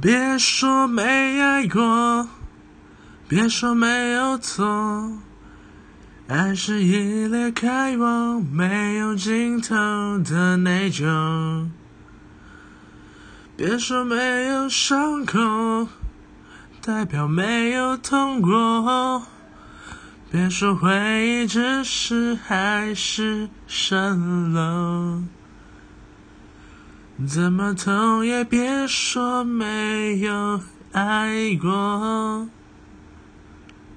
[0.00, 2.28] 别说没爱过，
[3.28, 5.18] 别说没有错，
[6.26, 9.74] 爱是一列开往没有尽头
[10.18, 11.68] 的内疚。
[13.56, 15.88] 别说没有伤口，
[16.80, 19.22] 代表没有痛过。
[20.30, 25.22] 别说回忆只是海市蜃楼，
[27.22, 30.60] 怎么痛也别说没有
[30.90, 32.48] 爱过。